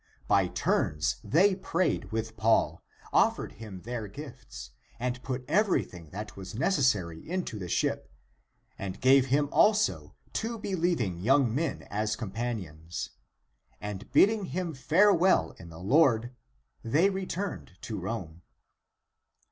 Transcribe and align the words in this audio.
By 0.27 0.47
turns 0.47 1.17
they 1.23 1.53
prayed 1.55 2.11
with 2.11 2.35
Paul, 2.35 2.83
offered 3.13 3.51
him 3.51 3.81
their 3.83 4.07
gifts, 4.07 4.71
and 4.99 5.21
put 5.21 5.45
everything 5.47 6.09
that 6.09 6.35
was 6.35 6.55
necessary 6.55 7.29
into 7.29 7.59
the 7.59 7.67
ship, 7.69 8.11
and 8.79 8.99
gave 8.99 9.27
him 9.27 9.47
also 9.51 10.15
two 10.33 10.57
believing 10.57 11.19
young 11.19 11.53
men 11.53 11.83
as 11.91 12.15
com 12.15 12.31
panions, 12.31 13.09
and 13.79 14.11
bidding 14.11 14.45
him 14.45 14.73
farewell 14.73 15.51
in 15.59 15.69
the 15.69 15.77
Lord 15.77 16.35
they 16.83 17.11
returned 17.11 17.73
to 17.81 17.99
Rome. 17.99 18.41